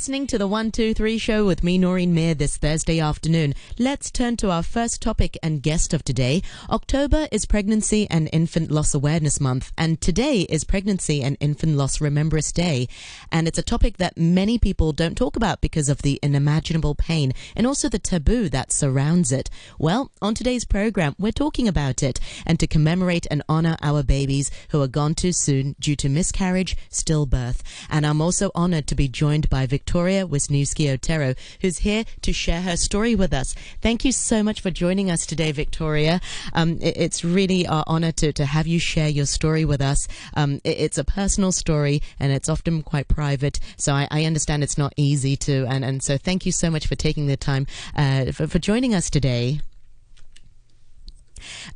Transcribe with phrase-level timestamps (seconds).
[0.00, 3.54] listening to the 123 show with me, Noreen Mir, this Thursday afternoon.
[3.78, 6.42] Let's turn to our first topic and guest of today.
[6.70, 12.00] October is Pregnancy and Infant Loss Awareness Month, and today is Pregnancy and Infant Loss
[12.00, 12.88] Remembrance Day.
[13.30, 17.34] And it's a topic that many people don't talk about because of the unimaginable pain
[17.54, 19.50] and also the taboo that surrounds it.
[19.78, 24.50] Well, on today's program, we're talking about it and to commemorate and honor our babies
[24.70, 27.60] who are gone too soon due to miscarriage, stillbirth.
[27.90, 32.62] And I'm also honored to be joined by Victoria Wisniewski Otero, who's here to share
[32.62, 33.54] her story with us.
[33.80, 36.20] Thank you so much for joining us today, Victoria.
[36.52, 40.06] Um, it, it's really our honor to, to have you share your story with us.
[40.34, 44.62] Um, it, it's a personal story and it's often quite private, so I, I, understand
[44.62, 45.66] it's not easy to.
[45.66, 48.94] And, and so thank you so much for taking the time uh, for, for joining
[48.94, 49.60] us today.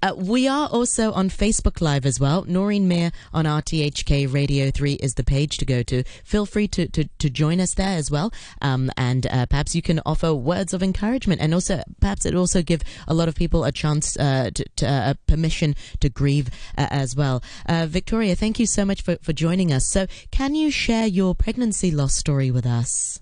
[0.03, 2.45] Uh, we are also on Facebook Live as well.
[2.47, 6.05] Noreen Mir on RTHK Radio 3 is the page to go to.
[6.25, 8.33] Feel free to, to, to join us there as well.
[8.63, 12.63] Um, and uh, perhaps you can offer words of encouragement and also perhaps it also
[12.63, 16.87] give a lot of people a chance uh, to, to uh, permission to grieve uh,
[16.91, 17.43] as well.
[17.67, 19.87] Uh, Victoria, thank you so much for, for joining us.
[19.87, 23.21] So, can you share your pregnancy loss story with us?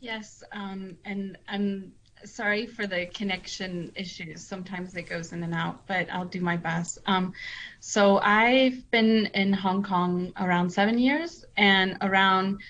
[0.00, 1.92] Yes, um, and I'm
[2.24, 4.42] sorry for the connection issues.
[4.42, 6.98] Sometimes it goes in and out, but I'll do my best.
[7.06, 7.32] Um,
[7.80, 12.60] so I've been in Hong Kong around seven years, and around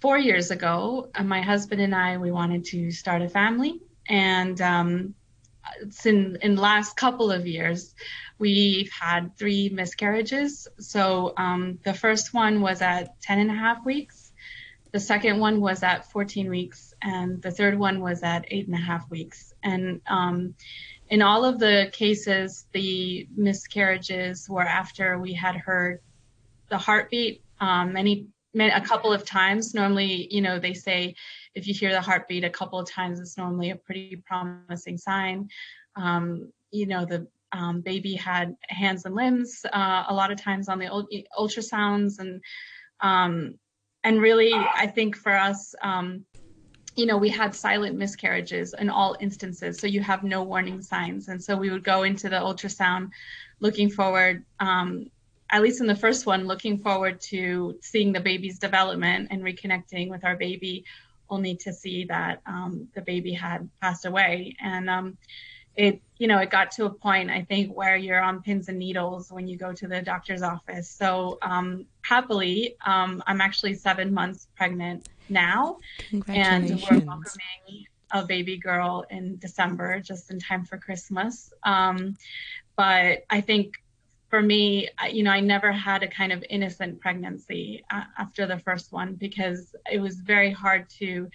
[0.00, 4.60] four years ago, uh, my husband and I we wanted to start a family, and
[4.60, 5.14] um,
[6.04, 7.94] in in the last couple of years.
[8.40, 10.66] We've had three miscarriages.
[10.78, 14.32] So um, the first one was at 10 and a half weeks.
[14.92, 18.74] The second one was at 14 weeks and the third one was at eight and
[18.74, 19.52] a half weeks.
[19.62, 20.54] And um,
[21.08, 26.00] in all of the cases, the miscarriages were after we had heard
[26.68, 29.74] the heartbeat um, many, many, a couple of times.
[29.74, 31.14] Normally, you know, they say
[31.54, 35.48] if you hear the heartbeat a couple of times, it's normally a pretty promising sign.
[35.96, 40.68] Um, you know, the um, baby had hands and limbs uh, a lot of times
[40.68, 42.40] on the ultrasounds and
[43.00, 43.58] um,
[44.02, 46.24] and really, I think for us, um,
[47.00, 49.78] you know, we had silent miscarriages in all instances.
[49.78, 51.28] So you have no warning signs.
[51.28, 53.08] And so we would go into the ultrasound
[53.60, 55.10] looking forward, um,
[55.50, 60.10] at least in the first one, looking forward to seeing the baby's development and reconnecting
[60.10, 60.84] with our baby,
[61.30, 64.54] only to see that um, the baby had passed away.
[64.62, 65.16] And um,
[65.76, 68.78] it, you know, it got to a point, I think, where you're on pins and
[68.78, 70.90] needles when you go to the doctor's office.
[70.90, 75.78] So um, happily, um, I'm actually seven months pregnant now.
[76.28, 81.52] And we're welcoming a baby girl in December, just in time for Christmas.
[81.62, 82.16] Um,
[82.76, 83.74] but I think
[84.28, 88.58] for me, you know, I never had a kind of innocent pregnancy uh, after the
[88.58, 91.28] first one because it was very hard to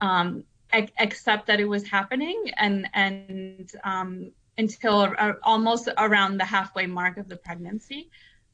[0.00, 0.44] um,
[0.74, 6.86] ac- accept that it was happening and and um, until uh, almost around the halfway
[6.86, 8.10] mark of the pregnancy.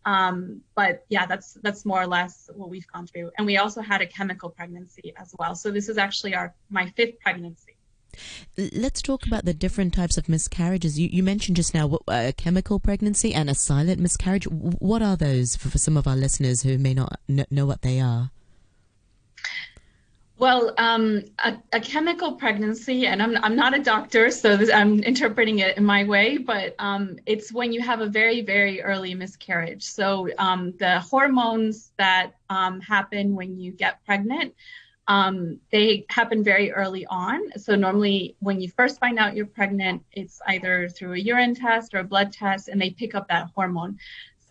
[0.06, 3.30] Um, but yeah, that's that's more or less what we've gone through.
[3.36, 5.54] And we also had a chemical pregnancy as well.
[5.54, 7.76] So this is actually our my fifth pregnancy.
[8.56, 10.98] Let's talk about the different types of miscarriages.
[10.98, 14.44] You, you mentioned just now a chemical pregnancy and a silent miscarriage.
[14.44, 18.00] What are those for, for some of our listeners who may not know what they
[18.00, 18.30] are?
[20.40, 25.00] Well, um, a, a, chemical pregnancy, and I'm, I'm not a doctor, so this, I'm
[25.00, 29.12] interpreting it in my way, but um, it's when you have a very, very early
[29.12, 29.82] miscarriage.
[29.82, 34.54] So um, the hormones that um, happen when you get pregnant,
[35.08, 37.58] um, they happen very early on.
[37.58, 41.92] So normally when you first find out you're pregnant, it's either through a urine test
[41.92, 43.98] or a blood test, and they pick up that hormone.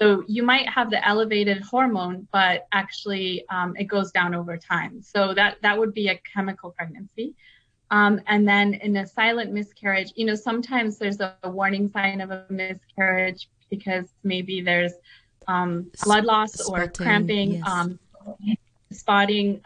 [0.02, 5.02] So you might have the elevated hormone, but actually um, it goes down over time.
[5.02, 7.36] So that that would be a chemical pregnancy.
[7.92, 12.32] Um, and then in a silent miscarriage, you know, sometimes there's a warning sign of
[12.32, 14.94] a miscarriage because maybe there's
[15.48, 17.68] um, blood loss spotting, or cramping, yes.
[17.68, 18.00] Um,
[18.92, 19.62] spotting.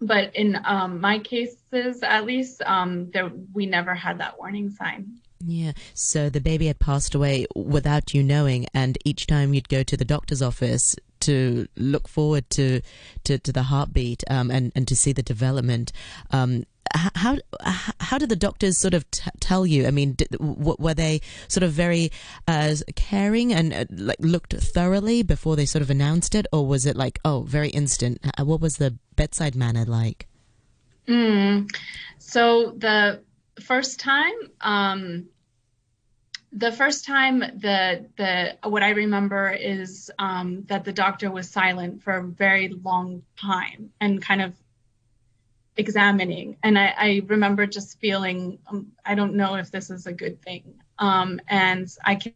[0.00, 5.20] But in um, my cases, at least, um, there, we never had that warning sign.
[5.46, 5.72] Yeah.
[5.92, 9.96] So the baby had passed away without you knowing, and each time you'd go to
[9.96, 12.80] the doctor's office to look forward to
[13.24, 15.92] to, to the heartbeat um, and and to see the development.
[16.30, 16.64] Um,
[16.94, 17.38] how
[17.98, 19.86] how did the doctors sort of t- tell you?
[19.86, 22.12] I mean, did, w- were they sort of very
[22.46, 26.86] uh, caring and uh, like looked thoroughly before they sort of announced it, or was
[26.86, 28.18] it like oh, very instant?
[28.38, 30.28] What was the bedside manner like?
[31.08, 31.70] Mm.
[32.18, 33.22] So the
[33.60, 35.26] first time, um,
[36.56, 42.02] the first time the the what I remember is um, that the doctor was silent
[42.02, 44.54] for a very long time and kind of
[45.76, 46.56] examining.
[46.62, 50.40] And I, I remember just feeling um, I don't know if this is a good
[50.42, 50.74] thing.
[50.96, 52.34] Um, and I can,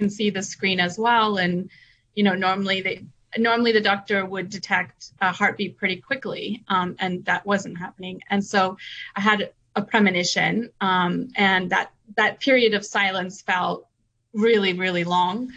[0.00, 1.36] can see the screen as well.
[1.36, 1.70] And
[2.14, 3.04] you know, normally they
[3.38, 8.20] normally the doctor would detect a heartbeat pretty quickly, um, and that wasn't happening.
[8.28, 8.78] And so
[9.14, 13.86] I had a premonition, um, and that that period of silence felt
[14.32, 15.52] really, really long.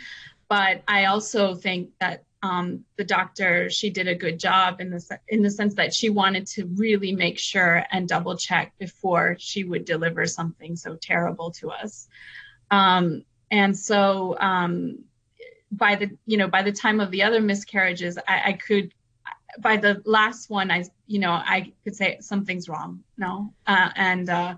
[0.49, 5.19] But I also think that um, the doctor she did a good job in the
[5.27, 9.63] in the sense that she wanted to really make sure and double check before she
[9.63, 12.07] would deliver something so terrible to us.
[12.69, 14.99] Um, and so um,
[15.71, 18.93] by the you know by the time of the other miscarriages, I, I could
[19.59, 23.03] by the last one, I you know I could say something's wrong.
[23.17, 24.55] No, uh, and uh,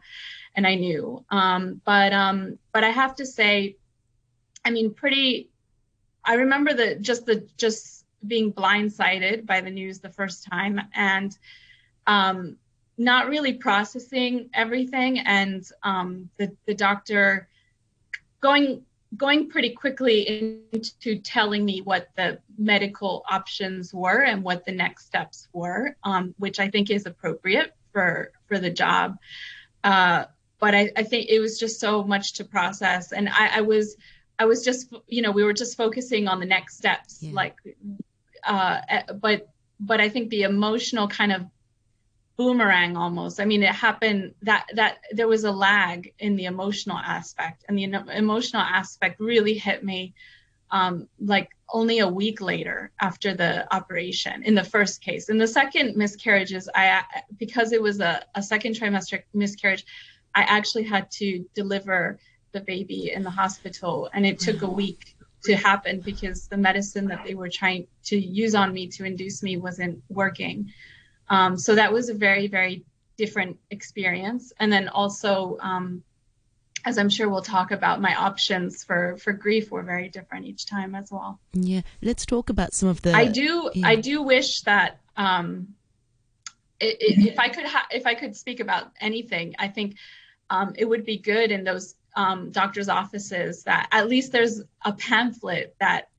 [0.60, 1.24] and I knew.
[1.30, 3.78] Um, but um, but I have to say,
[4.66, 5.50] I mean, pretty.
[6.26, 11.36] I remember the just the just being blindsided by the news the first time and
[12.08, 12.58] um,
[12.98, 17.48] not really processing everything, and um, the the doctor
[18.42, 18.84] going
[19.16, 25.06] going pretty quickly into telling me what the medical options were and what the next
[25.06, 29.18] steps were, um, which I think is appropriate for for the job.
[29.86, 30.26] Uh,
[30.60, 33.96] but I, I, think it was just so much to process, and I, I, was
[34.38, 37.32] I was just you know we were just focusing on the next steps, yeah.
[37.34, 37.56] like,
[38.44, 41.46] uh, eh, but but I think the emotional kind of
[42.36, 43.40] boomerang almost.
[43.40, 47.78] I mean, it happened that that there was a lag in the emotional aspect, and
[47.78, 47.84] the
[48.16, 50.14] emotional aspect really hit me
[50.72, 55.30] um, like only a week later after the operation in the first case.
[55.30, 57.04] In the second miscarriages, I
[57.38, 59.86] because it was a, a second trimester miscarriage,
[60.36, 62.20] I actually had to deliver
[62.52, 67.08] the baby in the hospital, and it took a week to happen because the medicine
[67.08, 70.72] that they were trying to use on me to induce me wasn't working.
[71.30, 72.84] Um, so that was a very, very
[73.18, 74.52] different experience.
[74.60, 76.04] And then also, um,
[76.86, 80.66] as I'm sure we'll talk about, my options for for grief were very different each
[80.66, 81.40] time as well.
[81.54, 83.14] Yeah, let's talk about some of the.
[83.14, 83.70] I do.
[83.74, 83.88] Yeah.
[83.88, 85.75] I do wish that um,
[86.80, 89.96] if I could ha- if I could speak about anything, I think
[90.50, 94.94] um, it would be good in those um, doctors' offices that at least there's a
[94.94, 96.10] pamphlet that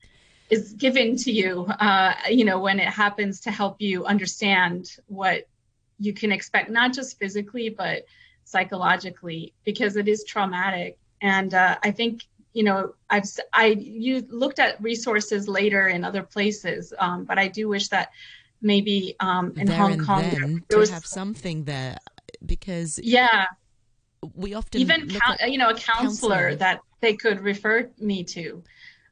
[0.49, 5.47] is given to you, uh, you know, when it happens to help you understand what
[5.97, 8.05] you can expect, not just physically, but
[8.43, 10.97] psychologically, because it is traumatic.
[11.21, 16.23] And uh, I think, you know, I've I you looked at resources later in other
[16.23, 18.11] places, um, but I do wish that
[18.61, 21.97] maybe um, in there Hong Kong there, there was, have something there
[22.45, 23.45] because yeah.
[24.35, 25.09] we often even
[25.47, 28.63] you know a counselor, that they could refer me to.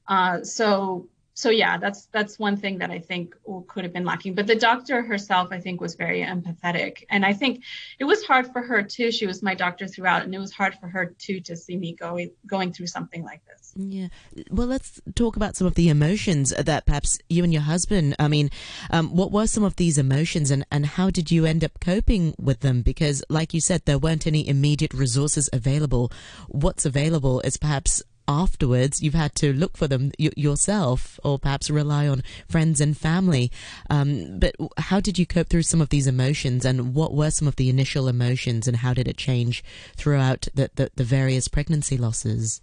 [0.07, 1.07] Uh, so
[1.39, 3.33] so yeah, that's that's one thing that I think
[3.69, 4.36] could have been lacking.
[4.36, 7.63] But the doctor herself, I think, was very empathetic, and I think
[7.97, 9.09] it was hard for her too.
[9.09, 11.95] She was my doctor throughout, and it was hard for her too to see me
[11.95, 13.71] going going through something like this.
[13.77, 14.09] Yeah.
[14.51, 18.18] Well, let's talk about some of the emotions that perhaps you and your husband.
[18.19, 18.51] I mean,
[18.92, 22.35] um, what were some of these emotions, and and how did you end up coping
[22.38, 22.81] with them?
[22.81, 26.12] Because, like you said, there weren't any immediate resources available.
[26.50, 31.69] What's available is perhaps afterwards you've had to look for them y- yourself or perhaps
[31.69, 33.52] rely on friends and family.
[33.90, 37.48] Um, but how did you cope through some of these emotions and what were some
[37.48, 39.64] of the initial emotions and how did it change
[39.95, 42.62] throughout the, the, the various pregnancy losses?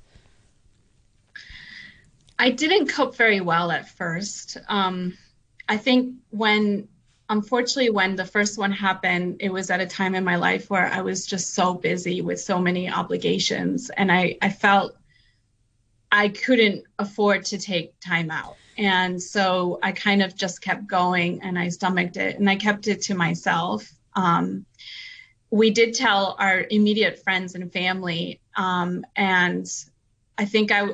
[2.38, 4.58] I didn't cope very well at first.
[4.68, 5.18] Um,
[5.68, 6.86] I think when
[7.28, 10.86] unfortunately when the first one happened it was at a time in my life where
[10.86, 14.96] i was just so busy with so many obligations and i, I felt
[16.10, 18.56] I couldn't afford to take time out.
[18.78, 22.88] And so I kind of just kept going and I stomached it and I kept
[22.88, 23.90] it to myself.
[24.14, 24.66] Um,
[25.50, 28.40] we did tell our immediate friends and family.
[28.56, 29.66] Um, and
[30.36, 30.88] I think I,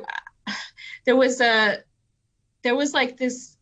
[1.05, 1.79] there was a,
[2.63, 3.57] there was like this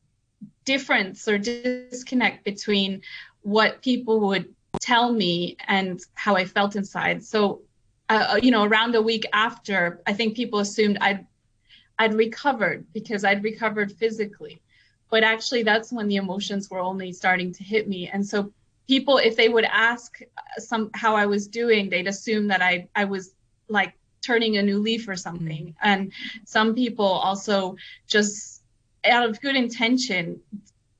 [0.66, 3.02] difference or disconnect between
[3.42, 7.24] what people would tell me and how I felt inside.
[7.24, 7.62] So,
[8.10, 11.26] uh, you know, around a week after, I think people assumed I'd
[12.00, 14.62] I'd recovered because I'd recovered physically.
[15.10, 18.10] But actually, that's when the emotions were only starting to hit me.
[18.10, 18.52] And so,
[18.88, 20.22] people, if they would ask
[20.58, 23.34] some how I was doing, they'd assume that I I was
[23.68, 25.68] like turning a new leaf or something.
[25.68, 25.90] Mm-hmm.
[25.90, 26.12] And
[26.46, 27.76] some people also
[28.08, 28.62] just
[29.06, 30.40] out of good intention,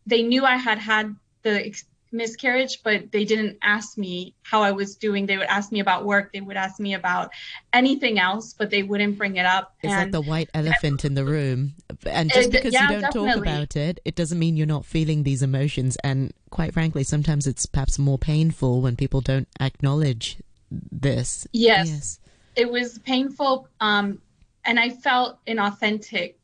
[0.06, 1.66] they knew I had had the
[2.12, 5.26] miscarriage, but they didn't ask me how I was doing.
[5.26, 6.34] They would ask me about work.
[6.34, 7.32] They would ask me about
[7.74, 9.76] anything else, but they wouldn't bring it up.
[9.82, 11.74] It's and, like the white elephant in the room.
[12.06, 13.32] And just it, because yeah, you don't definitely.
[13.32, 15.98] talk about it, it doesn't mean you're not feeling these emotions.
[16.04, 20.38] And quite frankly, sometimes it's perhaps more painful when people don't acknowledge
[20.70, 21.48] this.
[21.52, 21.88] Yes.
[21.90, 22.20] yes.
[22.56, 23.68] It was painful.
[23.80, 24.22] Um,
[24.66, 26.36] and I felt inauthentic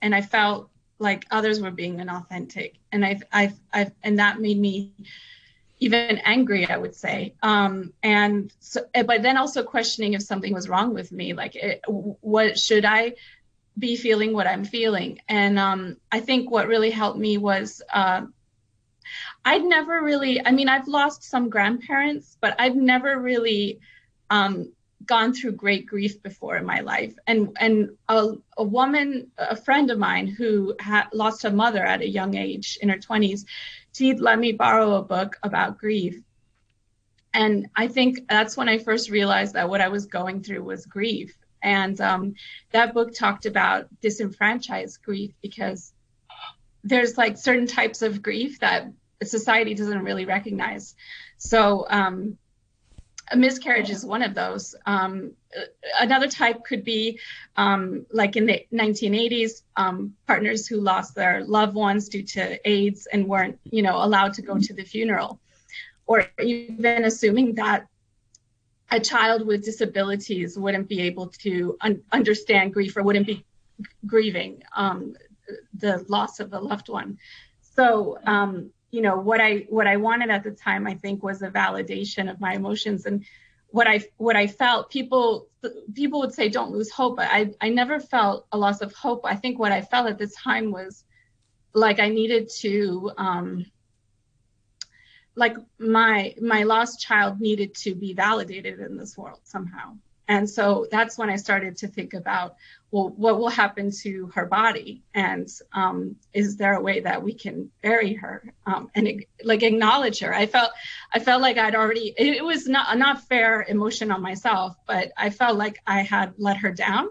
[0.00, 0.68] and I felt
[1.02, 2.74] like others were being inauthentic.
[2.90, 4.92] And I've, I've, I've, and that made me
[5.80, 7.34] even angry, I would say.
[7.42, 11.82] Um, and so, but then also questioning if something was wrong with me, like it,
[11.88, 13.14] what should I
[13.76, 15.20] be feeling what I'm feeling?
[15.28, 18.22] And um, I think what really helped me was, uh,
[19.44, 23.80] I'd never really, I mean, I've lost some grandparents, but I've never really
[24.30, 24.72] um,
[25.06, 27.14] gone through great grief before in my life.
[27.26, 32.00] And and a, a woman, a friend of mine who had lost her mother at
[32.02, 33.44] a young age in her 20s,
[33.94, 36.20] she'd let me borrow a book about grief.
[37.34, 40.84] And I think that's when I first realized that what I was going through was
[40.84, 41.34] grief.
[41.62, 42.34] And um,
[42.72, 45.92] that book talked about disenfranchised grief because
[46.84, 48.92] there's like certain types of grief that
[49.22, 50.94] society doesn't really recognize.
[51.38, 52.38] So um,
[53.30, 54.74] a miscarriage is one of those.
[54.86, 55.32] Um,
[55.98, 57.20] another type could be
[57.56, 63.06] um, like in the 1980s, um, partners who lost their loved ones due to AIDS
[63.12, 65.40] and weren't, you know, allowed to go to the funeral,
[66.06, 67.86] or even assuming that
[68.90, 73.44] a child with disabilities wouldn't be able to un- understand grief or wouldn't be
[74.06, 75.14] grieving um,
[75.74, 77.18] the loss of a loved one.
[77.60, 81.42] So um, you know what i what i wanted at the time i think was
[81.42, 83.06] a validation of my emotions.
[83.06, 83.24] And
[83.68, 85.48] what i what i felt people
[85.94, 87.16] people would say don't lose hope.
[87.16, 89.22] But i i never felt a loss of hope.
[89.24, 91.04] I think what i felt at the time was
[91.72, 93.66] like i needed to um
[95.34, 99.96] like my my lost child needed to be validated in this world somehow
[100.32, 102.56] and so that's when I started to think about,
[102.90, 105.02] well, what will happen to her body?
[105.12, 110.20] And um, is there a way that we can bury her um, and like acknowledge
[110.20, 110.34] her?
[110.34, 110.70] I felt,
[111.12, 114.74] I felt like I'd already, it, it was not, a not fair emotion on myself,
[114.86, 117.08] but I felt like I had let her down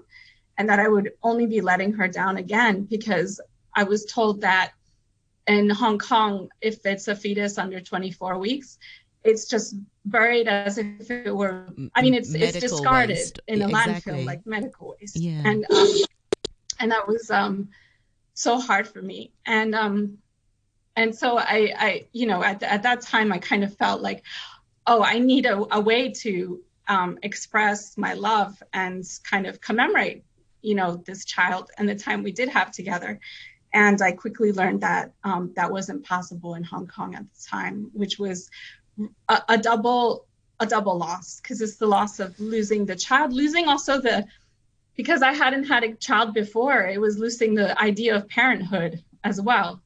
[0.57, 3.39] and that I would only be letting her down again because
[3.75, 4.71] I was told that
[5.45, 8.79] in Hong Kong, if it's a fetus under 24 weeks,
[9.23, 13.39] it's just buried as if it were i mean it's medical it's discarded waste.
[13.47, 14.13] in a exactly.
[14.13, 15.41] landfill like medical waste yeah.
[15.45, 15.93] and um,
[16.79, 17.69] and that was um
[18.33, 20.17] so hard for me and um
[20.95, 24.23] and so i i you know at, at that time i kind of felt like
[24.87, 30.25] oh i need a, a way to um, express my love and kind of commemorate
[30.61, 33.19] you know this child and the time we did have together
[33.71, 37.91] and i quickly learned that um, that wasn't possible in hong kong at the time
[37.93, 38.49] which was
[39.29, 40.25] a, a double
[40.59, 44.25] a double loss because it's the loss of losing the child, losing also the
[44.95, 49.41] because I hadn't had a child before, it was losing the idea of parenthood as
[49.41, 49.81] well.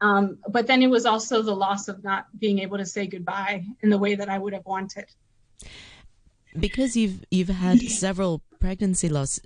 [0.00, 3.64] Um, but then it was also the loss of not being able to say goodbye
[3.82, 5.06] in the way that I would have wanted.
[6.58, 9.38] Because you've you've had several pregnancy loss,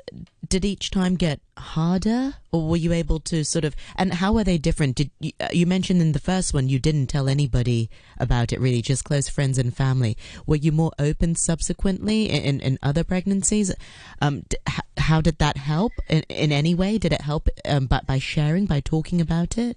[0.48, 3.74] did each time get harder, or were you able to sort of?
[3.96, 4.94] And how were they different?
[4.94, 8.60] Did you, uh, you mentioned in the first one you didn't tell anybody about it,
[8.60, 10.16] really, just close friends and family.
[10.46, 13.74] Were you more open subsequently in in other pregnancies?
[14.22, 14.56] Um, d-
[14.98, 16.96] how did that help in, in any way?
[16.96, 19.76] Did it help um, by, by sharing, by talking about it?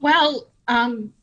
[0.00, 1.14] Well, um,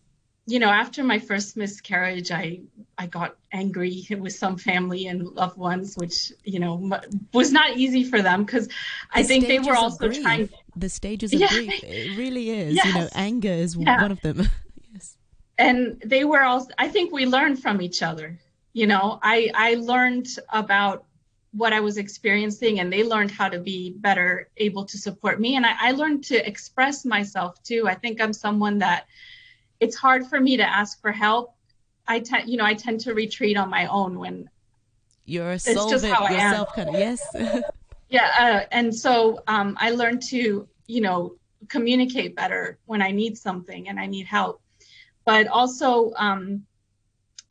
[0.48, 2.62] you know, after my first miscarriage, I
[2.98, 7.00] I got angry with some family and loved ones, which you know
[7.34, 8.68] was not easy for them because
[9.14, 10.50] I think they were also trying.
[10.76, 12.76] The stages of yeah, grief, it really is.
[12.76, 14.02] Yes, you know, anger is yeah.
[14.02, 14.48] one of them.
[14.94, 15.18] yes.
[15.58, 16.70] And they were also.
[16.78, 18.40] I think we learned from each other.
[18.74, 21.06] You know, I I learned about
[21.54, 25.56] what I was experiencing, and they learned how to be better able to support me,
[25.56, 27.88] and I, I learned to express myself too.
[27.88, 29.06] I think I'm someone that
[29.82, 31.54] it's hard for me to ask for help.
[32.08, 34.50] I tend, you know, I tend to retreat on my own when
[35.26, 37.26] you're a solvent yourself, kind of yes.
[38.10, 41.36] yeah, uh, and so um, I learned to, you know,
[41.68, 44.62] communicate better when I need something and I need help.
[45.26, 46.66] But also, um,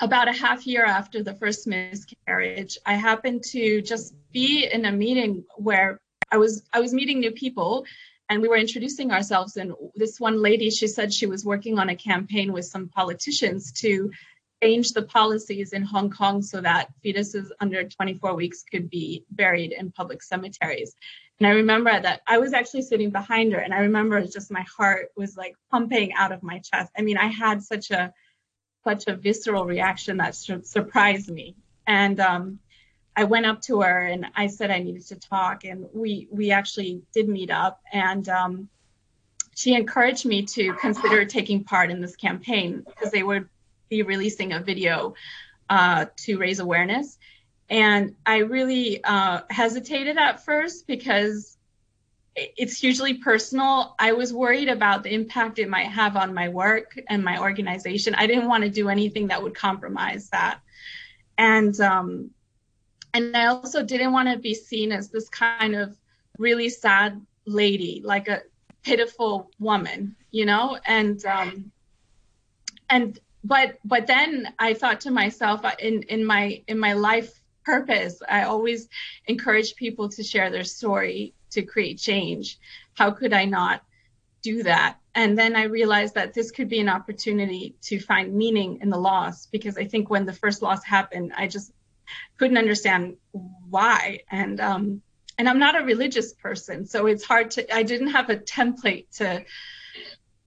[0.00, 4.92] about a half year after the first miscarriage, I happened to just be in a
[4.92, 6.00] meeting where
[6.32, 7.84] I was I was meeting new people
[8.30, 11.90] and we were introducing ourselves and this one lady she said she was working on
[11.90, 14.10] a campaign with some politicians to
[14.62, 19.72] change the policies in Hong Kong so that fetuses under 24 weeks could be buried
[19.72, 20.94] in public cemeteries.
[21.38, 24.64] And I remember that I was actually sitting behind her, and I remember just my
[24.76, 26.92] heart was like pumping out of my chest.
[26.96, 28.12] I mean, I had such a
[28.84, 31.56] such a visceral reaction that surprised me.
[31.86, 32.60] And um,
[33.20, 36.52] I went up to her and I said I needed to talk, and we we
[36.52, 38.70] actually did meet up, and um,
[39.54, 43.46] she encouraged me to consider taking part in this campaign because they would
[43.90, 45.12] be releasing a video
[45.68, 47.18] uh, to raise awareness.
[47.68, 51.58] And I really uh, hesitated at first because
[52.34, 53.96] it's hugely personal.
[53.98, 58.14] I was worried about the impact it might have on my work and my organization.
[58.14, 60.60] I didn't want to do anything that would compromise that.
[61.36, 62.30] And um,
[63.14, 65.96] and I also didn't want to be seen as this kind of
[66.38, 68.42] really sad lady, like a
[68.82, 70.78] pitiful woman, you know.
[70.86, 71.72] And um,
[72.88, 77.40] and but but then I thought to myself uh, in in my in my life
[77.64, 78.88] purpose, I always
[79.26, 82.58] encourage people to share their story to create change.
[82.94, 83.82] How could I not
[84.42, 84.96] do that?
[85.14, 88.96] And then I realized that this could be an opportunity to find meaning in the
[88.96, 91.72] loss because I think when the first loss happened, I just
[92.38, 93.16] couldn't understand
[93.68, 94.20] why.
[94.30, 95.02] And um,
[95.38, 97.74] and I'm not a religious person, so it's hard to.
[97.74, 99.44] I didn't have a template to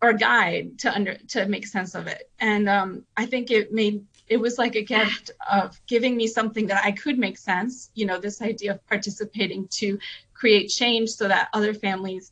[0.02, 2.30] or guide to under to make sense of it.
[2.40, 6.68] And um, I think it made it was like a gift of giving me something
[6.68, 7.90] that I could make sense.
[7.94, 10.00] You know, this idea of participating to
[10.34, 12.32] create change so that other families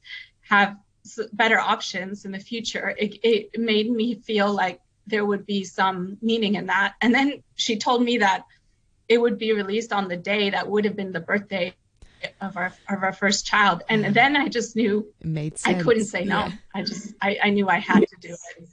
[0.49, 0.77] have
[1.33, 2.93] better options in the future.
[2.97, 6.95] It, it made me feel like there would be some meaning in that.
[7.01, 8.45] And then she told me that
[9.11, 11.73] it would be released on the day that would have been the birthday
[12.39, 13.83] of our of our first child.
[13.89, 15.79] And then I just knew it made sense.
[15.79, 16.39] I couldn't say no.
[16.39, 16.51] Yeah.
[16.73, 18.69] I just I, I knew I had to do it.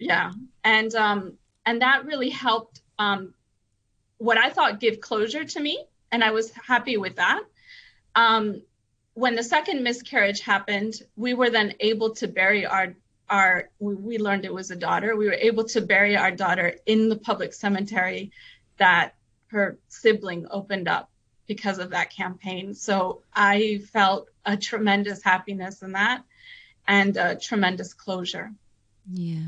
[0.00, 0.32] Yeah.
[0.64, 1.34] And um
[1.64, 3.32] and that really helped um
[4.18, 5.84] what I thought give closure to me.
[6.10, 7.42] And I was happy with that.
[8.16, 8.62] Um
[9.14, 12.96] when the second miscarriage happened, we were then able to bury our
[13.28, 15.14] our we learned it was a daughter.
[15.14, 18.32] We were able to bury our daughter in the public cemetery
[18.78, 19.14] that
[19.50, 21.10] her sibling opened up
[21.46, 22.74] because of that campaign.
[22.74, 26.22] So I felt a tremendous happiness in that
[26.86, 28.52] and a tremendous closure.
[29.10, 29.46] Yeah.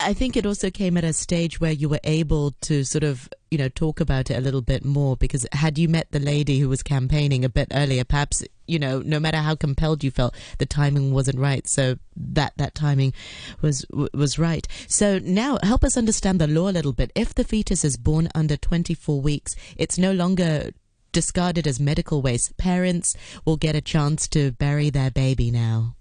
[0.00, 3.28] I think it also came at a stage where you were able to sort of,
[3.50, 6.58] you know, talk about it a little bit more because had you met the lady
[6.58, 10.34] who was campaigning a bit earlier, perhaps, you know, no matter how compelled you felt,
[10.58, 11.66] the timing wasn't right.
[11.68, 13.12] So that, that timing
[13.60, 14.66] was, was right.
[14.88, 17.12] So now help us understand the law a little bit.
[17.14, 20.70] If the fetus is born under 24 weeks, it's no longer
[21.12, 22.56] discarded as medical waste.
[22.56, 25.94] Parents will get a chance to bury their baby now.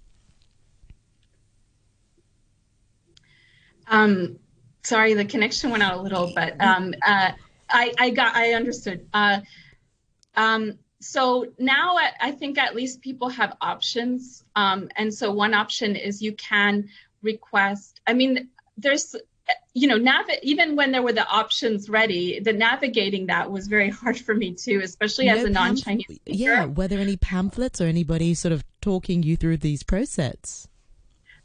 [3.88, 4.39] Um,
[4.84, 7.32] sorry, the connection went out a little, but um, uh,
[7.69, 9.08] I, I got, I understood.
[9.13, 9.41] Uh,
[10.36, 14.43] um, so now I think at least people have options.
[14.55, 16.89] Um, and so one option is you can
[17.21, 19.15] request, I mean, there's,
[19.73, 23.89] you know, nav- even when there were the options ready, the navigating that was very
[24.01, 26.05] hard for me too, especially no as a non-Chinese.
[26.05, 26.21] Speaker.
[26.25, 30.67] Yeah, were there any pamphlets or anybody sort of talking you through these process?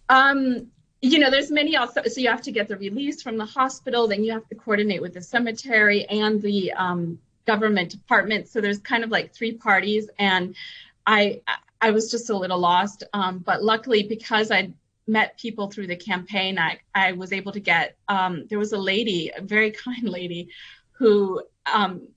[0.09, 0.69] Um,
[1.03, 2.03] you know, there's many also.
[2.05, 5.03] So you have to get the release from the hospital, then you have to coordinate
[5.03, 7.19] with the cemetery and the um,
[7.49, 8.47] government department.
[8.49, 10.55] So there's kind of like three parties, and
[11.07, 11.41] I
[11.81, 13.05] I was just a little lost.
[13.13, 14.73] Um, but luckily, because I
[15.07, 17.97] met people through the campaign, I I was able to get.
[18.07, 20.51] Um, there was a lady, a very kind lady,
[20.99, 22.09] who um,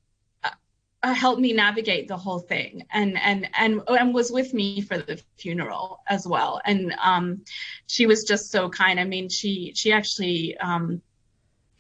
[1.04, 4.98] uh, helped me navigate the whole thing and and and and was with me for
[5.00, 7.42] the funeral as well and um
[7.88, 11.02] she was just so kind i mean she she actually um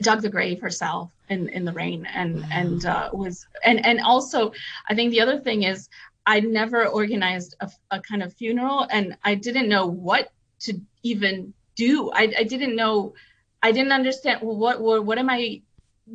[0.02, 2.48] dug the grave herself in in the rain and wow.
[2.52, 4.52] and uh was and and also
[4.90, 5.90] i think the other thing is
[6.26, 11.54] i never organized a, a kind of funeral and i didn't know what to even
[11.76, 13.14] do i i didn't know
[13.64, 15.62] i didn't understand well, what what what am i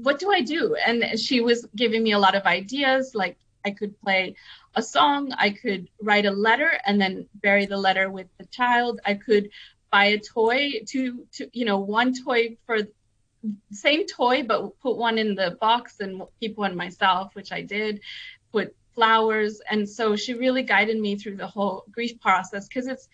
[0.03, 0.75] what do I do?
[0.75, 4.37] And she was giving me a lot of ideas, like I could play
[4.75, 9.01] a song, I could write a letter and then bury the letter with the child.
[9.05, 9.51] I could
[9.91, 12.79] buy a toy to, to you know, one toy for
[13.71, 18.01] same toy, but put one in the box and keep one myself, which I did.
[18.53, 23.09] Put flowers, and so she really guided me through the whole grief process because it's,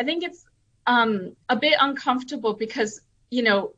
[0.00, 0.44] I think it's
[0.86, 3.74] um, a bit uncomfortable because you know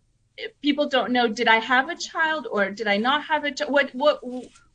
[0.63, 3.73] people don't know did i have a child or did i not have a child
[3.73, 4.21] what what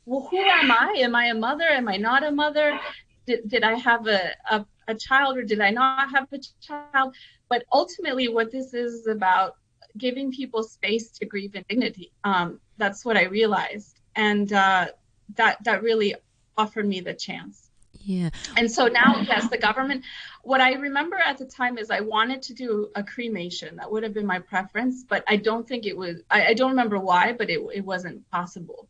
[0.05, 0.95] well, who am i?
[0.97, 1.63] Am i a mother?
[1.63, 2.79] Am i not a mother?
[3.25, 7.15] Did, did i have a, a, a child or did i not have a child?
[7.49, 9.55] But ultimately what this is about
[9.97, 12.11] giving people space to grieve in dignity.
[12.23, 14.87] Um, that's what I realized, and uh,
[15.35, 16.15] that that really
[16.57, 17.69] offered me the chance.
[18.05, 18.31] Yeah.
[18.57, 20.03] And so now, yes, the government.
[20.43, 23.77] What I remember at the time is I wanted to do a cremation.
[23.77, 26.21] That would have been my preference, but I don't think it was.
[26.29, 28.89] I, I don't remember why, but it it wasn't possible.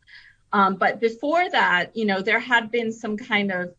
[0.52, 3.74] Um, but before that, you know, there had been some kind of,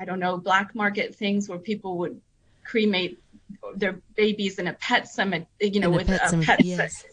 [0.00, 2.20] I don't know, black market things where people would
[2.64, 3.20] cremate
[3.74, 6.64] their babies in a pet cemetery, you know, In a with pet a pet.
[6.64, 7.04] yes.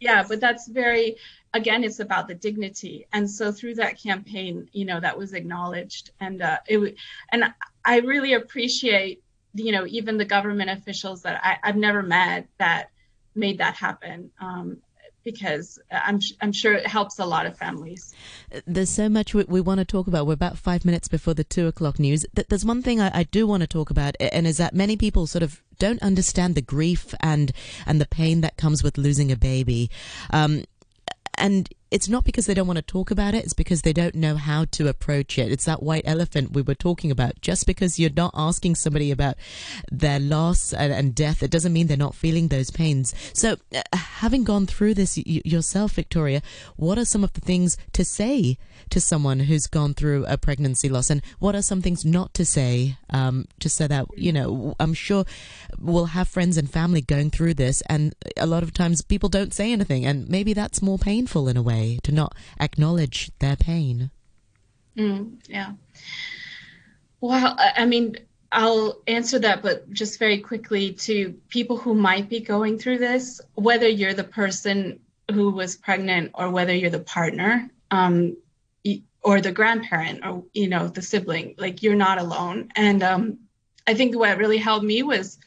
[0.00, 1.16] Yeah, but that's very,
[1.54, 3.06] again, it's about the dignity.
[3.12, 6.94] And so through that campaign, you know, that was acknowledged, and uh, it, w-
[7.30, 7.52] and
[7.84, 9.22] I really appreciate,
[9.54, 12.90] you know, even the government officials that I, I've never met that
[13.34, 14.30] made that happen.
[14.40, 14.78] Um,
[15.24, 18.14] because I'm I'm sure it helps a lot of families.
[18.66, 20.26] There's so much we, we want to talk about.
[20.26, 22.26] We're about five minutes before the two o'clock news.
[22.34, 24.96] Th- There's one thing I, I do want to talk about, and is that many
[24.96, 27.52] people sort of don't understand the grief and
[27.86, 29.90] and the pain that comes with losing a baby.
[30.30, 30.64] Um,
[31.38, 34.14] and it's not because they don't want to talk about it, it's because they don't
[34.14, 35.52] know how to approach it.
[35.52, 37.42] It's that white elephant we were talking about.
[37.42, 39.36] Just because you're not asking somebody about
[39.90, 43.14] their loss and, and death, it doesn't mean they're not feeling those pains.
[43.34, 46.40] So, uh, having gone through this y- yourself, Victoria,
[46.76, 48.56] what are some of the things to say
[48.88, 51.10] to someone who's gone through a pregnancy loss?
[51.10, 54.94] And what are some things not to say, um, just so that, you know, I'm
[54.94, 55.26] sure
[55.78, 59.52] we'll have friends and family going through this, and a lot of times people don't
[59.52, 64.10] say anything, and maybe that's more painful in a way to not acknowledge their pain.
[64.96, 65.72] Mm, yeah.
[67.20, 68.16] Well, I I mean,
[68.52, 73.40] I'll answer that, but just very quickly to people who might be going through this,
[73.54, 78.36] whether you're the person who was pregnant or whether you're the partner um,
[79.22, 82.70] or the grandparent or, you know, the sibling, like you're not alone.
[82.76, 83.38] And um,
[83.86, 85.38] I think what really helped me was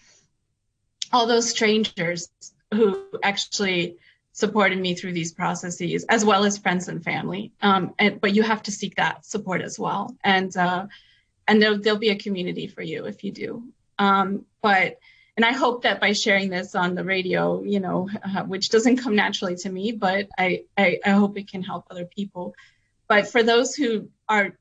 [1.12, 2.30] all those strangers
[2.74, 3.98] who actually
[4.36, 7.54] supported me through these processes, as well as friends and family.
[7.62, 10.88] Um, and, but you have to seek that support as well, and uh,
[11.48, 13.64] and there'll, there'll be a community for you if you do.
[13.98, 15.00] Um, but
[15.38, 18.98] and I hope that by sharing this on the radio, you know, uh, which doesn't
[18.98, 22.56] come naturally to me, but I, I I hope it can help other people.
[23.08, 24.58] But for those who are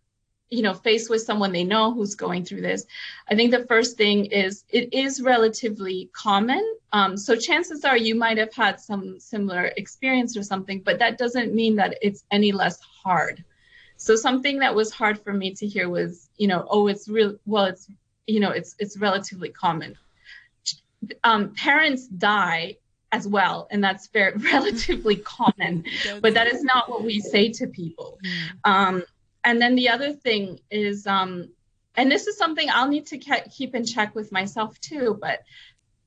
[0.55, 2.87] you know faced with someone they know who's going through this
[3.31, 6.63] i think the first thing is it is relatively common.
[6.93, 11.19] Um, so chances are you might have had some similar experience or something but that
[11.19, 13.45] doesn't mean that it's any less hard.
[13.97, 17.37] So something that was hard for me to hear was you know oh it's real
[17.47, 17.89] well it's
[18.27, 19.97] you know it's it's relatively common.
[21.23, 22.79] Um, parents die
[23.13, 25.85] as well and that's very relatively common
[26.21, 28.19] but that is not what we say to people.
[28.65, 29.05] Um,
[29.45, 31.49] and then the other thing is um
[31.97, 35.41] and this is something i'll need to ke- keep in check with myself too but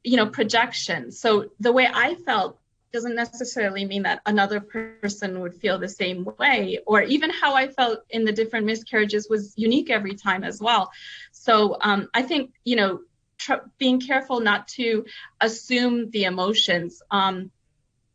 [0.04, 1.12] you know projection.
[1.12, 2.58] So the way i felt
[2.94, 7.68] doesn't necessarily mean that another person would feel the same way or even how i
[7.68, 10.92] felt in the different miscarriages was unique every time as well.
[11.32, 13.02] So um, i think you know
[13.38, 15.06] tr- being careful not to
[15.42, 17.02] assume the emotions.
[17.12, 17.52] Um,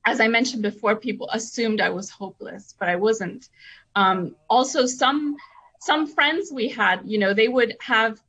[0.05, 3.49] as i mentioned before people assumed i was hopeless but i wasn't
[3.95, 5.37] um, also some
[5.81, 8.21] some friends we had you know they would have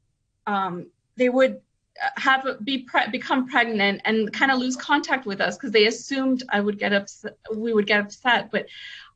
[0.48, 1.62] um, they would
[2.16, 6.44] have be pre- become pregnant and kind of lose contact with us because they assumed
[6.50, 8.66] i would get upset we would get upset but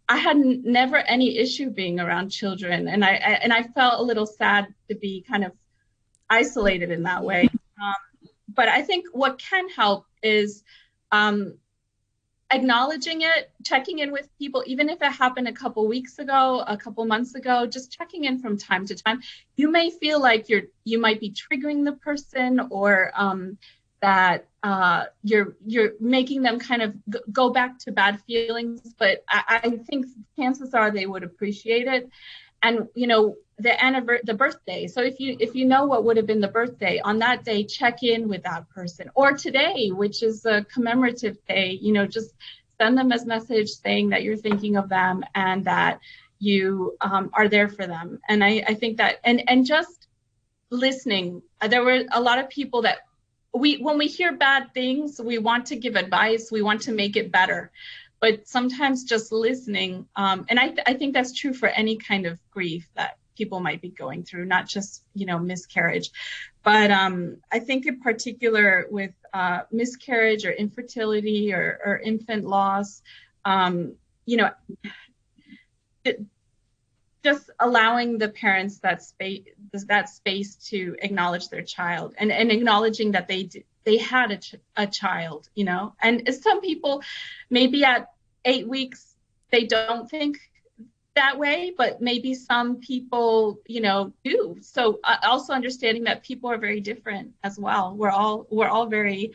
[0.07, 2.87] i had n- never any issue being around children.
[2.87, 5.51] And I, I and i felt a little sad to be kind of
[6.29, 7.49] isolated in that way.
[7.81, 10.63] Um, but i think what can help is
[11.11, 11.57] um,
[12.51, 16.77] acknowledging it, checking in with people, even if it happened a couple weeks ago, a
[16.77, 19.21] couple months ago, just checking in from time to time.
[19.55, 23.57] You may feel like you're you might be triggering the person or um,
[24.01, 29.23] that uh, you're you're making them kind of g- go back to bad feelings, but
[29.29, 30.05] I, I think
[30.37, 32.09] chances are they would appreciate it.
[32.63, 34.87] And you know the anniversary, the birthday.
[34.87, 37.63] So if you if you know what would have been the birthday on that day,
[37.63, 39.09] check in with that person.
[39.15, 42.33] Or today, which is a commemorative day, you know, just
[42.79, 45.99] send them a message saying that you're thinking of them and that
[46.39, 48.19] you um, are there for them.
[48.29, 50.07] And I, I think that and and just
[50.69, 51.41] listening.
[51.67, 52.99] There were a lot of people that
[53.53, 57.15] we when we hear bad things, we want to give advice, we want to make
[57.15, 57.71] it better
[58.19, 62.25] but sometimes just listening um, and I, th- I think that's true for any kind
[62.25, 66.11] of grief that people might be going through not just you know miscarriage.
[66.63, 73.01] But um, i think in particular with uh, miscarriage or infertility or, or infant loss
[73.45, 73.93] um,
[74.25, 74.51] you know
[76.03, 76.21] it,
[77.23, 79.43] just allowing the parents that space
[79.87, 84.37] that space to acknowledge their child and, and acknowledging that they d- they had a,
[84.37, 85.93] ch- a child, you know.
[86.01, 87.01] And some people,
[87.49, 88.09] maybe at
[88.43, 89.15] eight weeks,
[89.49, 90.39] they don't think
[91.15, 94.57] that way, but maybe some people, you know, do.
[94.59, 97.95] So uh, also understanding that people are very different as well.
[97.95, 99.31] We're all we're all very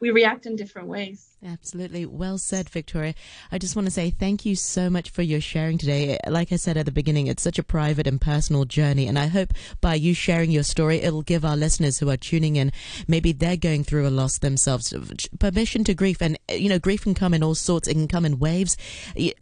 [0.00, 1.33] we react in different ways.
[1.46, 2.06] Absolutely.
[2.06, 3.14] Well said, Victoria.
[3.52, 6.18] I just want to say thank you so much for your sharing today.
[6.26, 9.06] Like I said at the beginning, it's such a private and personal journey.
[9.06, 9.52] And I hope
[9.82, 12.72] by you sharing your story, it'll give our listeners who are tuning in,
[13.06, 14.94] maybe they're going through a loss themselves,
[15.38, 16.22] permission to grief.
[16.22, 17.88] And, you know, grief can come in all sorts.
[17.88, 18.78] It can come in waves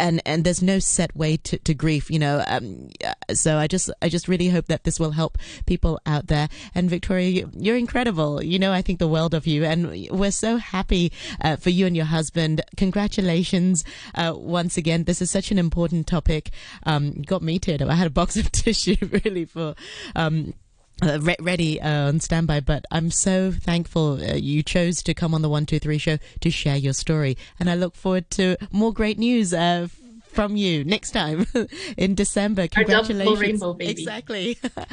[0.00, 2.42] and, and there's no set way to, to grief, you know.
[2.48, 2.88] Um,
[3.32, 6.48] so I just, I just really hope that this will help people out there.
[6.74, 8.42] And Victoria, you're incredible.
[8.42, 11.91] You know, I think the world of you and we're so happy uh, for you
[11.92, 12.62] and your husband.
[12.78, 15.04] Congratulations uh, once again.
[15.04, 16.50] This is such an important topic.
[16.84, 17.90] Um, got me teared up.
[17.90, 19.74] I had a box of tissue really for.
[20.16, 20.54] Um,
[21.02, 25.34] uh, re- ready uh, on standby, but I'm so thankful uh, you chose to come
[25.34, 28.56] on the One Two Three show to share your story, and I look forward to
[28.70, 29.88] more great news uh,
[30.32, 31.46] from you next time
[31.96, 32.68] in December.
[32.68, 33.40] Congratulations!
[33.40, 34.02] rainbow, baby.
[34.02, 34.58] Exactly.